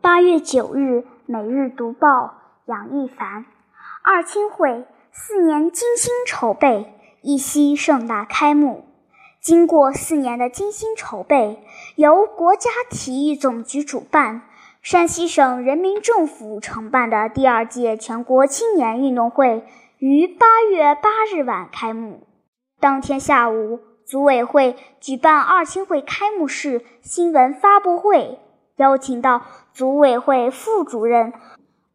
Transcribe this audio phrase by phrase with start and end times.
[0.00, 2.08] 八月九日，《每日读报》
[2.66, 3.44] 杨一凡：
[4.02, 8.84] 二青会四年精心筹备，一夕盛大开幕。
[9.40, 11.62] 经过四年的精心筹备，
[11.96, 14.42] 由国家体育总局主办、
[14.80, 19.64] 山西省人民政府承办的第二届全国青年运动会
[19.98, 22.22] 于八月八日晚开幕。
[22.78, 28.38] 当天下午，组委会举办二青会开幕式新闻发布会。
[28.76, 31.32] 邀请到组委会副主任、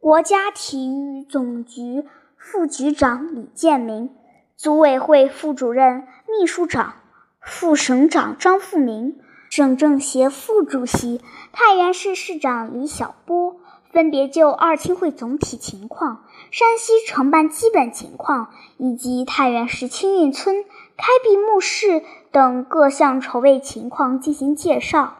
[0.00, 2.04] 国家体育总局
[2.36, 4.10] 副局长李建明，
[4.56, 6.94] 组委会副主任、秘书长、
[7.40, 9.20] 副省长张富明，
[9.50, 11.20] 省政协副主席、
[11.52, 13.60] 太原市市长李晓波，
[13.92, 20.64] 分别就二青会总体情况、山西承办基本情况以及太原市青运村
[20.96, 25.18] 开闭幕式等各项筹备情况进行介绍。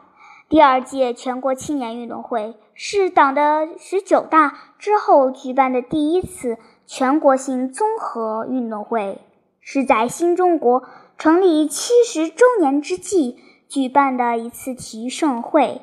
[0.49, 9.23] 第二届全国青年运动会是党的十九大之后举办的第一次全国性综合运动会，
[9.61, 10.85] 是在新中国
[11.17, 15.81] 成立七十周年之际举办的一次体育盛会，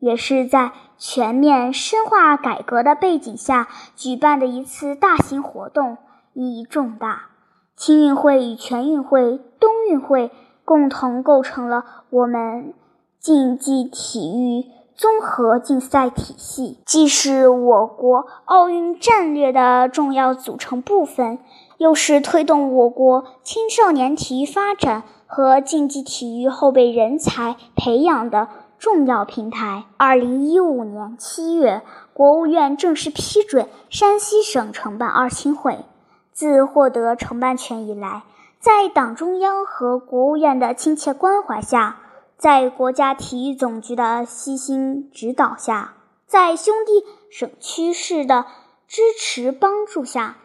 [0.00, 5.96] 也是在全面深化改革的背景下举办的一次大型活动，
[6.34, 7.28] 意义重大。
[7.76, 10.30] 青运会与全运会、冬运会
[10.64, 12.74] 共同构成了我们。
[13.20, 14.64] 竞技体育
[14.96, 21.38] 综合竞赛体系既是我国奥运战略的重要组成部分，
[21.76, 28.48] 又是推动我国青少年体育发展和竞技体育后备人才培养的
[28.78, 29.84] 重要平台。
[29.98, 31.82] 二零一五年七月，
[32.14, 35.84] 国务院正式批准山西省承办二青会。
[36.32, 38.22] 自获得承办权以来，
[38.58, 41.98] 在党中央和国务院的亲切关怀下。
[42.40, 45.92] 在国家体育总局的悉心指导下，
[46.26, 48.46] 在兄弟省区市的
[48.88, 50.38] 支持帮助下，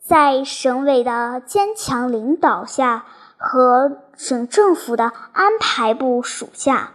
[0.00, 3.04] 在省委的坚强领导下
[3.36, 6.92] 和省政府的安排部署下，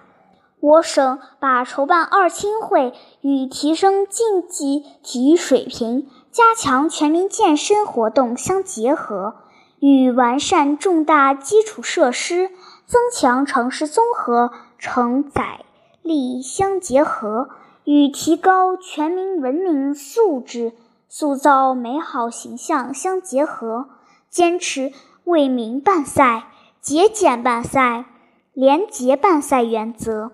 [0.60, 9.36] 我省把筹办二青会与提升竞技体育水平、加强全民健身活动相结合，
[9.80, 12.50] 与完善重大基础设施。
[12.88, 15.66] 增强城市综合承载
[16.02, 17.50] 力相结合，
[17.84, 20.72] 与提高全民文明素质、
[21.10, 23.90] 塑造美好形象相结合，
[24.30, 24.94] 坚持
[25.26, 26.48] 为民办赛、
[26.80, 28.06] 节俭办赛、
[28.54, 30.32] 廉洁办赛原则，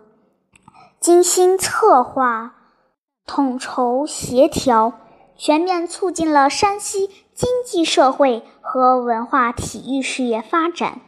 [1.00, 2.54] 精心策划、
[3.26, 4.94] 统筹协调，
[5.36, 11.02] 全面促进了山西经济社会和文化体育事业发展。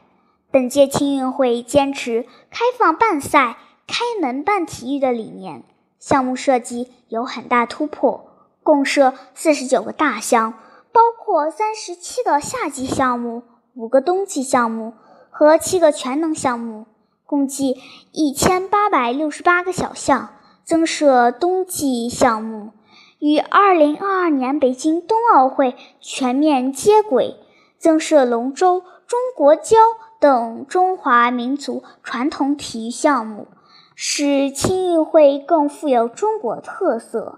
[0.56, 3.58] 本届青运会坚持开放办赛、
[3.88, 5.66] 开门办体育的理念，
[6.00, 8.26] 项目设计有很大突破，
[8.64, 10.54] 共设四十九个大项，
[10.94, 13.44] 包括三十七个夏季项目、
[13.74, 14.94] 五个冬季项目
[15.30, 16.86] 和七个全能项目，
[17.26, 17.76] 共计
[18.14, 20.30] 一千八百六十八个小项，
[20.64, 22.72] 增设冬季项目，
[23.20, 27.36] 与二零二二年北京冬奥会全面接轨，
[27.78, 29.76] 增设龙舟、中国胶。
[30.26, 33.48] 等中华民族传统体育项目，
[33.94, 37.38] 使青运会更富有中国特色；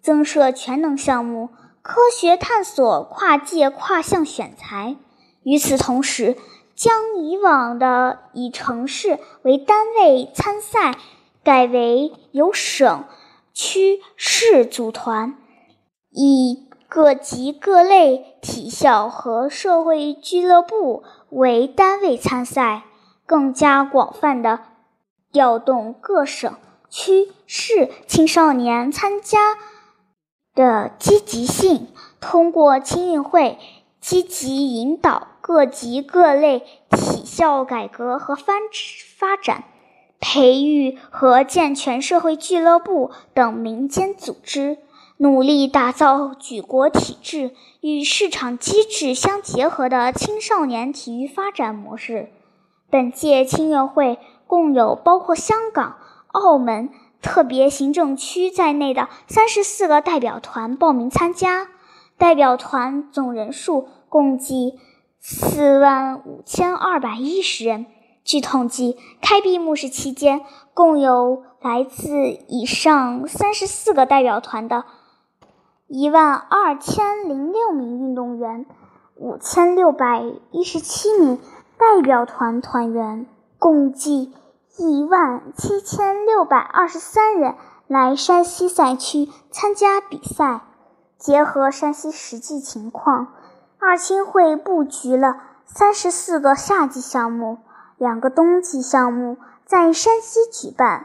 [0.00, 1.50] 增设全能项目，
[1.82, 4.96] 科学探索跨界跨项选材。
[5.42, 6.38] 与此同时，
[6.74, 10.96] 将以往的以城市为单位参赛，
[11.44, 13.04] 改为由省、
[13.52, 15.36] 区、市组团，
[16.08, 16.71] 以。
[16.94, 22.82] 各级各类体校和社会俱乐部为单位参赛，
[23.24, 24.60] 更加广泛的
[25.32, 26.54] 调动各省、
[26.90, 29.56] 区、市青少年参加
[30.54, 31.88] 的积极性，
[32.20, 33.58] 通过青运会
[33.98, 36.58] 积极引导各级各类
[36.90, 38.52] 体校改革和发
[39.16, 39.64] 发展，
[40.20, 44.76] 培育和健全社会俱乐部等民间组织。
[45.22, 52.30] 努力打造举国体制与市场机制相结合的青少年体育发展模式。
[52.90, 55.98] 本届青运会共有包括香港、
[56.32, 56.90] 澳门
[57.20, 61.68] 特别行政区在内的三十四个代表团报名参加，
[62.18, 64.80] 代表团总人数共计
[65.20, 67.86] 四万五千二百一十人。
[68.24, 70.40] 据统计，开闭幕式期间，
[70.74, 74.84] 共有来自以上三十四个代表团的。
[75.94, 78.64] 一万二千零六名运动员，
[79.14, 81.38] 五千六百一十七名
[81.76, 83.26] 代表团团员，
[83.58, 84.32] 共计
[84.78, 87.56] 一万七千六百二十三人
[87.88, 90.62] 来山西赛区参加比赛。
[91.18, 93.34] 结合山西实际情况，
[93.78, 95.36] 二青会布局了
[95.66, 97.58] 三十四个夏季项目，
[97.98, 99.36] 两个冬季项目
[99.66, 101.04] 在山西举办，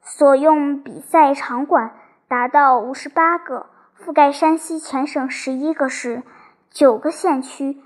[0.00, 1.90] 所用比赛场馆
[2.28, 3.66] 达到五十八个，
[4.04, 6.22] 覆盖山西全省十一个市、
[6.70, 7.80] 九个县区，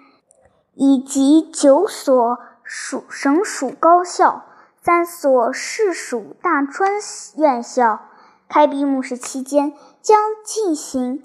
[0.74, 4.44] 以及九所属省属高校。
[4.84, 6.90] 三所市属大专
[7.36, 8.00] 院校
[8.48, 11.22] 开闭幕式期间将进行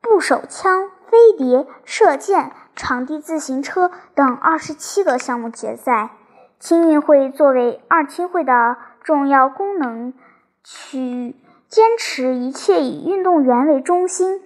[0.00, 6.10] 步手枪、飞碟、射箭、场地自行车等二十七个项目决赛。
[6.60, 10.14] 青运会作为二青会的重要功能，
[10.62, 11.34] 区域
[11.74, 14.44] 坚持一切以运动员为中心，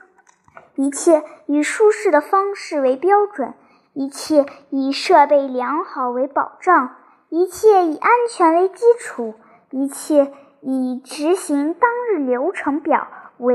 [0.77, 3.53] 一切以舒适的方式为标准，
[3.93, 6.97] 一切以设备良好为保障。
[7.29, 9.35] 一切以安全为基础，
[9.71, 10.33] 一切
[10.63, 13.55] 以执行当日流程表为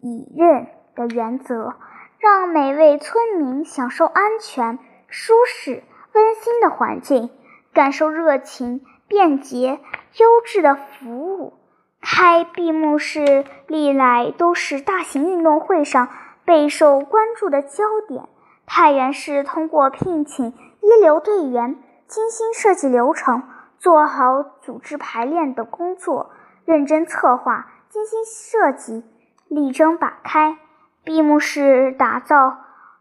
[0.00, 1.74] 以任的原则，
[2.18, 4.78] 让每位村民享受安全、
[5.08, 5.84] 舒适、
[6.14, 7.28] 温馨的环境，
[7.74, 9.78] 感受热情、便捷、
[10.16, 11.58] 优质的服务。
[12.02, 16.08] 开闭幕式历来都是大型运动会上
[16.44, 18.28] 备受关注的焦点。
[18.66, 21.78] 太原市通过聘请一流队员。
[22.08, 23.42] 精心设计流程，
[23.78, 26.30] 做好组织排练等工作，
[26.66, 29.02] 认真策划，精心设计，
[29.48, 30.58] 力争把开。
[31.04, 32.58] 闭幕式打造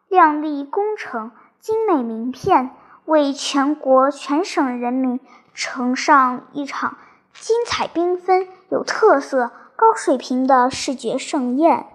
[0.08, 2.70] 亮丽工程、精美名片，
[3.04, 5.20] 为全国全省人民
[5.54, 6.96] 呈上一场
[7.42, 11.88] 精彩缤纷、有特色、高水平的视觉盛宴。